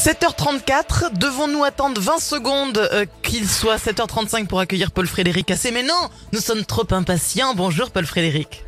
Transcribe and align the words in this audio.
7h34, 0.00 1.18
devons-nous 1.18 1.62
attendre 1.62 2.00
20 2.00 2.20
secondes 2.20 2.78
euh, 2.78 3.04
qu'il 3.22 3.46
soit 3.46 3.76
7h35 3.76 4.46
pour 4.46 4.58
accueillir 4.58 4.92
Paul 4.92 5.06
Frédéric 5.06 5.44
Cassé 5.44 5.72
Mais 5.72 5.82
non, 5.82 6.08
nous 6.32 6.40
sommes 6.40 6.64
trop 6.64 6.86
impatients. 6.92 7.54
Bonjour 7.54 7.90
Paul 7.90 8.06
Frédéric. 8.06 8.64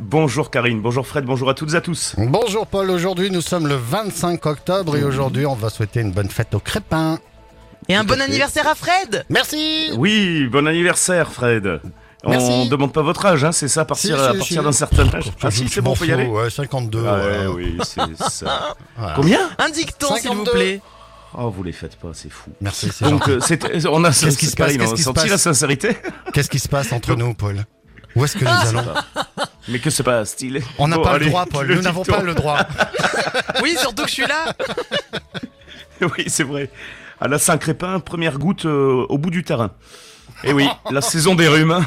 Bonjour 0.00 0.50
Karine, 0.50 0.80
bonjour 0.80 1.06
Fred, 1.06 1.24
bonjour 1.24 1.48
à 1.50 1.54
toutes 1.54 1.74
et 1.74 1.76
à 1.76 1.80
tous. 1.80 2.16
Bonjour 2.18 2.66
Paul, 2.66 2.90
aujourd'hui 2.90 3.30
nous 3.30 3.42
sommes 3.42 3.68
le 3.68 3.76
25 3.76 4.44
octobre 4.44 4.96
et 4.96 5.04
aujourd'hui 5.04 5.46
on 5.46 5.54
va 5.54 5.70
souhaiter 5.70 6.00
une 6.00 6.10
bonne 6.10 6.28
fête 6.28 6.52
aux 6.52 6.58
crépins. 6.58 7.20
Et 7.88 7.94
un 7.94 8.02
bon 8.02 8.16
fait. 8.16 8.22
anniversaire 8.22 8.66
à 8.66 8.74
Fred 8.74 9.24
Merci 9.28 9.90
Oui, 9.96 10.48
bon 10.50 10.66
anniversaire 10.66 11.30
Fred. 11.30 11.80
On 12.24 12.30
Merci. 12.30 12.68
demande 12.68 12.92
pas 12.92 13.02
votre 13.02 13.26
âge, 13.26 13.42
hein, 13.42 13.50
c'est 13.52 13.66
ça, 13.68 13.80
à 13.80 13.84
partir, 13.84 14.16
Si, 14.16 14.22
si, 14.22 14.28
à 14.28 14.34
partir 14.34 14.60
si. 14.60 14.64
d'un 14.64 14.72
certain 14.72 15.08
âge. 15.14 15.24
Ah 15.42 15.50
si, 15.50 15.68
c'est 15.68 15.80
bon, 15.80 15.90
on 15.92 15.96
peut 15.96 16.06
y 16.06 16.12
aller 16.12 16.26
Ouais, 16.26 16.50
52. 16.50 17.04
Ah 17.06 17.14
ouais. 17.16 17.20
ouais, 17.22 17.46
oui, 17.48 17.78
c'est 17.82 18.00
ça. 18.30 18.76
Voilà. 18.96 19.14
Combien 19.16 19.50
Un 19.58 19.70
dicton 19.70 20.06
s'il 20.16 20.30
vous 20.30 20.44
52. 20.44 20.50
plaît. 20.52 20.80
Oh, 21.36 21.50
vous 21.50 21.62
les 21.64 21.72
faites 21.72 21.96
pas, 21.96 22.10
c'est 22.12 22.30
fou. 22.30 22.50
Merci, 22.60 22.90
c'est 22.94 23.06
Donc, 23.08 23.26
euh, 23.28 23.40
c'est- 23.40 23.86
on 23.88 24.04
a 24.04 24.10
Qu'est-ce 24.12 24.36
qui 24.38 24.46
se 24.46 24.54
passe, 24.54 24.74
on 24.78 24.92
a 24.92 24.96
se 24.96 25.02
senti 25.02 25.28
la 25.28 25.38
sincérité, 25.38 25.96
Qu'est-ce 26.32 26.50
qui 26.50 26.58
se 26.60 26.68
passe 26.68 26.92
entre 26.92 27.14
nous, 27.16 27.34
Paul? 27.34 27.64
Où 28.14 28.24
est-ce 28.24 28.36
que 28.36 28.44
nous 28.44 28.78
allons? 28.78 28.92
mais 29.68 29.78
que 29.78 29.88
c'est 29.90 30.02
pas 30.02 30.24
stylé. 30.26 30.62
On 30.78 30.86
n'a 30.88 30.96
Bon, 30.96 31.02
pas 31.02 31.12
allez, 31.12 31.24
le 31.24 31.30
droit, 31.30 31.46
Paul. 31.46 31.66
le 31.66 31.74
Nous 31.76 31.82
n'avons 31.82 32.04
pas 32.04 32.20
le 32.20 32.34
droit. 32.34 32.58
Oui, 33.62 33.74
surtout 33.78 34.02
que 34.02 34.08
je 34.08 34.14
suis 34.14 34.26
là. 34.26 34.52
Oui, 36.02 36.24
c'est 36.26 36.42
vrai. 36.44 36.68
À 37.20 37.28
la 37.28 37.38
Saint-Crépin, 37.38 38.00
première 38.00 38.38
goutte 38.38 38.66
euh, 38.66 39.06
au 39.08 39.18
bout 39.18 39.30
du 39.30 39.44
terrain. 39.44 39.70
Et 40.44 40.52
oui, 40.52 40.66
la 40.90 41.00
saison 41.00 41.34
des 41.34 41.46
rhumes, 41.48 41.78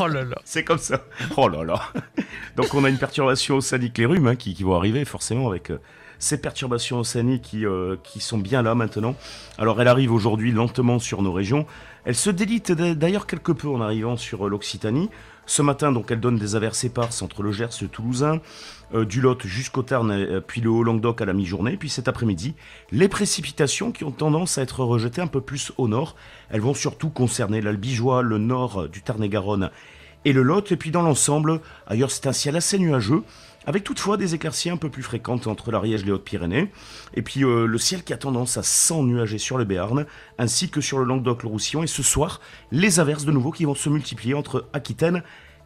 Oh 0.00 0.06
là 0.06 0.24
là. 0.24 0.36
c'est 0.44 0.64
comme 0.64 0.78
ça. 0.78 1.02
Oh 1.36 1.48
là 1.48 1.64
là. 1.64 1.80
Donc 2.56 2.72
on 2.74 2.84
a 2.84 2.88
une 2.88 2.98
perturbation 2.98 3.56
océanique, 3.56 3.98
les 3.98 4.06
rhumes, 4.06 4.26
hein, 4.26 4.36
qui, 4.36 4.54
qui 4.54 4.62
vont 4.62 4.76
arriver 4.76 5.04
forcément 5.04 5.48
avec 5.48 5.70
euh, 5.70 5.78
ces 6.18 6.40
perturbations 6.40 6.98
océaniques 7.00 7.42
qui, 7.42 7.66
euh, 7.66 7.96
qui 8.02 8.20
sont 8.20 8.38
bien 8.38 8.62
là 8.62 8.74
maintenant. 8.74 9.14
Alors 9.58 9.80
elle 9.80 9.88
arrive 9.88 10.12
aujourd'hui 10.12 10.50
lentement 10.52 10.98
sur 10.98 11.22
nos 11.22 11.32
régions. 11.32 11.66
Elle 12.08 12.14
se 12.14 12.30
délite 12.30 12.72
d'ailleurs 12.72 13.26
quelque 13.26 13.52
peu 13.52 13.68
en 13.68 13.82
arrivant 13.82 14.16
sur 14.16 14.46
euh, 14.46 14.48
l'Occitanie. 14.48 15.10
Ce 15.44 15.60
matin, 15.60 15.92
donc, 15.92 16.10
elle 16.10 16.20
donne 16.20 16.38
des 16.38 16.56
averses 16.56 16.84
éparses 16.84 17.20
entre 17.20 17.42
le 17.42 17.52
Gers 17.52 17.66
et 17.66 17.84
le 17.84 17.88
Toulousain, 17.88 18.40
euh, 18.94 19.04
du 19.04 19.20
Lot 19.20 19.46
jusqu'au 19.46 19.82
Tarn, 19.82 20.10
euh, 20.10 20.40
puis 20.40 20.62
le 20.62 20.70
Haut-Languedoc 20.70 21.20
à 21.20 21.26
la 21.26 21.34
mi-journée. 21.34 21.76
Puis 21.76 21.90
cet 21.90 22.08
après-midi, 22.08 22.54
les 22.92 23.08
précipitations 23.08 23.92
qui 23.92 24.04
ont 24.04 24.10
tendance 24.10 24.56
à 24.56 24.62
être 24.62 24.82
rejetées 24.84 25.20
un 25.20 25.26
peu 25.26 25.42
plus 25.42 25.70
au 25.76 25.86
nord. 25.86 26.16
Elles 26.48 26.62
vont 26.62 26.72
surtout 26.72 27.10
concerner 27.10 27.60
l'Albigeois, 27.60 28.22
le 28.22 28.38
nord 28.38 28.88
du 28.88 29.02
Tarn-et-Garonne 29.02 29.68
et 30.24 30.32
le 30.32 30.42
Lot. 30.42 30.72
Et 30.72 30.76
puis 30.76 30.90
dans 30.90 31.02
l'ensemble, 31.02 31.60
ailleurs, 31.86 32.10
c'est 32.10 32.26
un 32.26 32.32
ciel 32.32 32.56
assez 32.56 32.78
nuageux, 32.78 33.22
avec 33.68 33.84
toutefois 33.84 34.16
des 34.16 34.34
éclaircies 34.34 34.70
un 34.70 34.78
peu 34.78 34.88
plus 34.88 35.02
fréquentes 35.02 35.46
entre 35.46 35.70
l'Ariège 35.70 36.00
et 36.00 36.06
les 36.06 36.12
Hautes-Pyrénées. 36.12 36.72
Et 37.12 37.20
puis 37.20 37.44
euh, 37.44 37.66
le 37.66 37.76
ciel 37.76 38.02
qui 38.02 38.14
a 38.14 38.16
tendance 38.16 38.56
à 38.56 38.62
s'ennuager 38.62 39.36
sur 39.36 39.58
le 39.58 39.64
Béarn, 39.64 40.06
ainsi 40.38 40.70
que 40.70 40.80
sur 40.80 40.98
le 40.98 41.04
Languedoc-le-Roussillon. 41.04 41.82
Et 41.82 41.86
ce 41.86 42.02
soir, 42.02 42.40
les 42.72 42.98
averses 42.98 43.26
de 43.26 43.30
nouveau 43.30 43.50
qui 43.50 43.66
vont 43.66 43.74
se 43.74 43.90
multiplier 43.90 44.32
entre 44.32 44.64
Aquitaine 44.72 45.22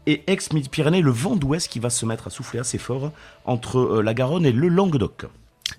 et 0.07 0.25
ex-Midi-Pyrénées, 0.27 1.01
le 1.01 1.13
vent 1.13 1.37
d'ouest 1.37 1.71
qui 1.71 1.79
va 1.79 1.91
se 1.91 2.05
mettre 2.05 2.27
à 2.27 2.31
souffler 2.31 2.59
assez 2.59 2.77
fort 2.77 3.13
entre 3.45 3.79
euh, 3.79 4.03
la 4.03 4.15
Garonne 4.15 4.47
et 4.47 4.53
le 4.53 4.67
Languedoc. 4.67 5.27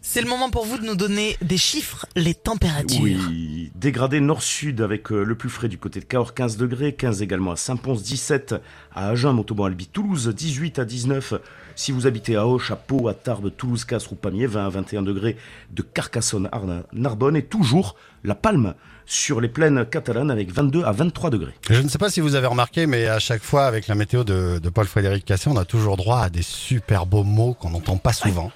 C'est 0.05 0.21
le 0.21 0.27
moment 0.27 0.49
pour 0.49 0.65
vous 0.65 0.77
de 0.77 0.85
nous 0.85 0.97
donner 0.97 1.37
des 1.41 1.57
chiffres, 1.57 2.05
les 2.17 2.33
températures. 2.35 3.01
Oui, 3.01 3.71
dégradé 3.75 4.19
nord-sud 4.19 4.81
avec 4.81 5.13
euh, 5.13 5.23
le 5.23 5.35
plus 5.35 5.49
frais 5.49 5.69
du 5.69 5.77
côté 5.77 6.01
de 6.01 6.05
Cahors 6.05 6.33
15 6.33 6.57
degrés, 6.57 6.93
15 6.93 7.21
également 7.21 7.51
à 7.53 7.55
Saint-Pons, 7.55 8.01
17 8.01 8.55
à 8.93 9.07
Agen, 9.09 9.31
Montauban, 9.31 9.63
Albi, 9.65 9.87
Toulouse, 9.87 10.27
18 10.27 10.79
à 10.79 10.85
19 10.85 11.35
si 11.75 11.91
vous 11.93 12.05
habitez 12.05 12.35
à 12.35 12.45
Auch, 12.45 12.69
à 12.69 12.75
Pau, 12.75 13.07
à 13.07 13.13
Tarbes, 13.13 13.49
Toulouse, 13.55 13.85
Castres 13.85 14.11
ou 14.11 14.15
Pamiers, 14.15 14.45
20 14.45 14.65
à 14.65 14.69
21 14.69 15.01
degrés 15.03 15.37
de 15.71 15.81
Carcassonne, 15.81 16.49
Arna- 16.51 16.83
Narbonne 16.91 17.35
et 17.37 17.43
toujours 17.45 17.95
la 18.23 18.35
Palme 18.35 18.73
sur 19.05 19.41
les 19.41 19.49
plaines 19.49 19.85
catalanes 19.85 20.31
avec 20.31 20.49
22 20.53 20.85
à 20.85 20.93
23 20.93 21.29
degrés. 21.29 21.51
Je 21.69 21.81
ne 21.81 21.89
sais 21.89 21.97
pas 21.97 22.09
si 22.09 22.21
vous 22.21 22.35
avez 22.35 22.47
remarqué, 22.47 22.87
mais 22.87 23.05
à 23.07 23.19
chaque 23.19 23.43
fois, 23.43 23.65
avec 23.65 23.87
la 23.89 23.95
météo 23.95 24.23
de, 24.23 24.59
de 24.59 24.69
Paul-Frédéric 24.69 25.25
Cassé, 25.25 25.49
on 25.49 25.57
a 25.57 25.65
toujours 25.65 25.97
droit 25.97 26.19
à 26.21 26.29
des 26.29 26.41
super 26.41 27.05
beaux 27.05 27.23
mots 27.25 27.53
qu'on 27.53 27.71
n'entend 27.71 27.97
pas 27.97 28.13
souvent. 28.13 28.49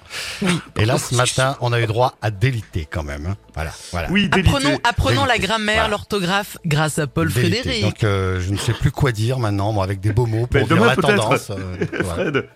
Et 0.78 0.86
là, 0.86 0.96
ce 0.98 1.14
matin, 1.14 1.58
on 1.60 1.70
a 1.74 1.80
eu 1.82 1.86
droit 1.86 2.14
à 2.22 2.30
déliter 2.30 2.86
quand 2.90 3.02
même. 3.02 3.26
hein. 3.26 3.36
Voilà, 3.54 3.72
voilà. 3.92 4.08
Oui, 4.10 4.30
délité. 4.30 4.48
Apprenons, 4.56 4.78
apprenons 4.84 5.24
la 5.26 5.36
grammaire, 5.38 5.74
Voilà. 5.74 5.88
l'orthographe 5.90 6.56
grâce 6.64 6.98
à 6.98 7.06
Paul 7.06 7.30
Déliter. 7.30 7.58
Frédéric. 7.60 7.82
Donc, 7.82 8.04
euh, 8.04 8.40
je 8.40 8.50
ne 8.50 8.56
sais 8.56 8.72
plus 8.72 8.90
quoi 8.90 9.12
dire 9.12 9.38
maintenant, 9.38 9.72
moi, 9.72 9.84
avec 9.84 10.00
des 10.00 10.12
beaux 10.12 10.24
mots 10.26 10.46
pour 10.46 10.60
Mais 10.62 10.66
dire 10.66 10.76
demain, 10.76 10.86
la 10.86 10.96
peut-être. 10.96 11.16
tendance. 11.16 11.50
euh, 11.50 11.76
voilà. 12.04 12.22
Fred, 12.32 12.48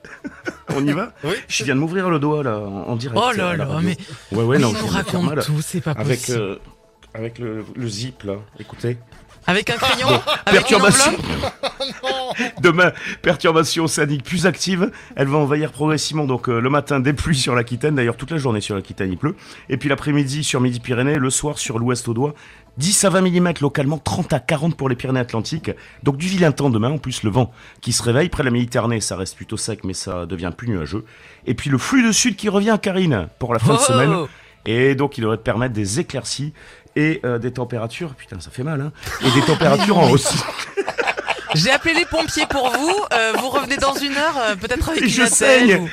on 0.74 0.86
y 0.86 0.92
va 0.92 1.12
Oui. 1.24 1.34
Je 1.46 1.64
viens 1.64 1.74
de 1.74 1.80
m'ouvrir 1.80 2.08
le 2.08 2.18
doigt 2.18 2.42
là 2.42 2.56
en 2.58 2.96
direct. 2.96 3.20
Oh 3.22 3.32
là 3.36 3.54
là, 3.54 3.68
mais 3.82 3.98
Ouais, 4.30 4.44
ouais, 4.44 4.58
non, 4.58 4.72
nous 4.72 4.86
raconte 4.86 5.44
tout, 5.44 5.60
c'est 5.60 5.82
pas 5.82 5.90
Avec, 5.90 6.20
possible. 6.20 6.38
euh, 6.38 6.56
avec 7.14 7.38
le, 7.38 7.64
le 7.74 7.88
zip 7.88 8.22
là, 8.22 8.34
écoutez. 8.58 8.98
Avec 9.46 9.70
un 9.70 9.76
crayon, 9.76 10.08
avec 10.46 10.60
Perturbation. 10.60 11.12
Demain, 12.60 12.92
perturbation 13.22 13.84
océanique 13.84 14.22
plus 14.22 14.46
active. 14.46 14.92
Elle 15.16 15.26
va 15.26 15.38
envahir 15.38 15.72
progressivement 15.72 16.26
donc 16.26 16.48
euh, 16.48 16.60
le 16.60 16.70
matin 16.70 17.00
des 17.00 17.12
pluies 17.12 17.36
sur 17.36 17.54
l'Aquitaine. 17.54 17.96
D'ailleurs, 17.96 18.16
toute 18.16 18.30
la 18.30 18.38
journée 18.38 18.60
sur 18.60 18.76
l'Aquitaine, 18.76 19.10
il 19.10 19.18
pleut. 19.18 19.34
Et 19.68 19.76
puis 19.76 19.88
l'après-midi 19.88 20.44
sur 20.44 20.60
Midi-Pyrénées, 20.60 21.16
le 21.16 21.30
soir 21.30 21.58
sur 21.58 21.78
l'ouest 21.78 22.06
au 22.08 22.14
doigt. 22.14 22.34
10 22.78 23.04
à 23.04 23.10
20 23.10 23.20
mm 23.20 23.52
localement, 23.60 23.98
30 23.98 24.32
à 24.32 24.40
40 24.40 24.76
pour 24.76 24.88
les 24.88 24.96
Pyrénées-Atlantiques. 24.96 25.72
Donc 26.04 26.16
du 26.16 26.28
vilain 26.28 26.52
temps 26.52 26.70
demain, 26.70 26.92
en 26.92 26.98
plus 26.98 27.22
le 27.24 27.30
vent 27.30 27.52
qui 27.80 27.92
se 27.92 28.02
réveille. 28.02 28.28
Près 28.28 28.44
de 28.44 28.48
la 28.48 28.52
Méditerranée, 28.52 29.00
ça 29.00 29.16
reste 29.16 29.36
plutôt 29.36 29.56
sec, 29.56 29.80
mais 29.84 29.92
ça 29.92 30.24
devient 30.24 30.52
plus 30.56 30.68
nuageux. 30.68 31.04
Et 31.46 31.54
puis 31.54 31.68
le 31.68 31.78
flux 31.78 32.06
de 32.06 32.12
sud 32.12 32.36
qui 32.36 32.48
revient, 32.48 32.78
Karine, 32.80 33.28
pour 33.40 33.52
la 33.52 33.58
fin 33.58 33.74
de 33.74 33.78
Oh 33.78 33.84
semaine. 33.84 34.26
Et 34.64 34.94
donc, 34.94 35.18
il 35.18 35.22
devrait 35.22 35.38
te 35.38 35.42
permettre 35.42 35.74
des 35.74 36.00
éclaircies 36.00 36.52
et 36.96 37.20
euh, 37.24 37.38
des 37.38 37.52
températures. 37.52 38.14
Putain, 38.14 38.40
ça 38.40 38.50
fait 38.50 38.62
mal, 38.62 38.80
hein. 38.80 38.92
Et 39.24 39.30
des 39.30 39.44
températures 39.46 39.98
en 39.98 40.10
hausse. 40.10 40.32
J'ai 41.54 41.70
appelé 41.70 41.92
les 41.92 42.06
pompiers 42.06 42.46
pour 42.46 42.70
vous. 42.70 42.96
euh, 43.12 43.34
vous 43.38 43.50
revenez 43.50 43.76
dans 43.76 43.92
une 43.94 44.16
heure, 44.16 44.38
euh, 44.38 44.56
peut-être 44.56 44.88
avec 44.88 45.02
Et 45.02 45.04
une 45.04 45.10
je 45.10 45.20
attelle 45.22 45.68
saigne. 45.68 45.80
ou- 45.82 45.90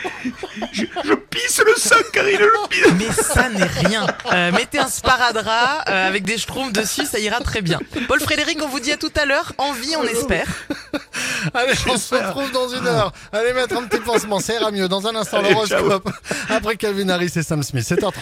Je, 0.71 0.83
je 1.03 1.13
pisse 1.15 1.61
le 1.65 1.73
sac, 1.75 2.11
Karine, 2.13 2.37
je 2.39 2.67
pisse. 2.69 2.93
Mais 2.97 3.11
ça 3.23 3.49
n'est 3.49 3.65
rien. 3.65 4.07
Euh, 4.31 4.53
mettez 4.53 4.79
un 4.79 4.87
sparadrap 4.87 5.83
euh, 5.89 6.07
avec 6.07 6.23
des 6.23 6.37
schtroumpfs 6.37 6.71
dessus, 6.71 7.05
ça 7.05 7.19
ira 7.19 7.41
très 7.41 7.61
bien. 7.61 7.77
Paul 8.07 8.21
Frédéric, 8.21 8.59
on 8.63 8.69
vous 8.69 8.79
dit 8.79 8.93
à 8.93 8.97
tout 8.97 9.11
à 9.21 9.25
l'heure. 9.25 9.51
En 9.57 9.73
vie, 9.73 9.95
on 9.97 10.03
espère. 10.05 10.47
Allez, 11.53 11.73
on 11.89 11.97
se 11.97 12.15
retrouve 12.15 12.51
dans 12.51 12.69
une 12.69 12.87
heure. 12.87 13.11
Allez 13.33 13.51
mettre 13.51 13.75
un 13.77 13.83
petit 13.83 13.99
pansement, 14.01 14.39
ça 14.39 14.53
ira 14.53 14.71
mieux. 14.71 14.87
Dans 14.87 15.05
un 15.07 15.15
instant, 15.15 15.41
l'horoscope. 15.41 16.09
Après 16.49 16.77
Calvin 16.77 17.09
Harris 17.09 17.33
et 17.35 17.43
Sam 17.43 17.63
Smith. 17.63 17.83
7h30. 17.83 18.13